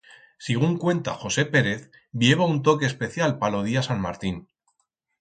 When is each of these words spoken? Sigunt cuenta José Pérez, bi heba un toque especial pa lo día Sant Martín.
Sigunt 0.45 0.79
cuenta 0.83 1.13
José 1.25 1.45
Pérez, 1.57 1.85
bi 2.23 2.31
heba 2.33 2.49
un 2.57 2.59
toque 2.71 2.91
especial 2.93 3.39
pa 3.43 3.53
lo 3.55 3.63
día 3.71 3.89
Sant 3.91 4.07
Martín. 4.09 4.45